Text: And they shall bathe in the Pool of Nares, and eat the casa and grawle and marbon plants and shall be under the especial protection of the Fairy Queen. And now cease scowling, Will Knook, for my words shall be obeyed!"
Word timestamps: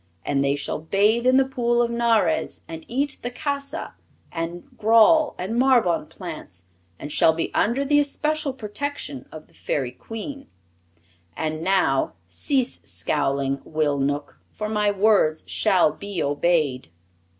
And 0.25 0.43
they 0.43 0.55
shall 0.55 0.79
bathe 0.79 1.27
in 1.27 1.37
the 1.37 1.45
Pool 1.45 1.79
of 1.79 1.91
Nares, 1.91 2.61
and 2.67 2.83
eat 2.87 3.19
the 3.21 3.29
casa 3.29 3.93
and 4.31 4.63
grawle 4.75 5.35
and 5.37 5.59
marbon 5.59 6.07
plants 6.07 6.63
and 6.97 7.11
shall 7.11 7.33
be 7.33 7.53
under 7.53 7.85
the 7.85 7.99
especial 7.99 8.51
protection 8.51 9.29
of 9.31 9.45
the 9.45 9.53
Fairy 9.53 9.91
Queen. 9.91 10.47
And 11.37 11.63
now 11.63 12.13
cease 12.27 12.79
scowling, 12.81 13.61
Will 13.63 13.99
Knook, 13.99 14.39
for 14.51 14.67
my 14.67 14.89
words 14.89 15.43
shall 15.45 15.91
be 15.91 16.23
obeyed!" 16.23 16.87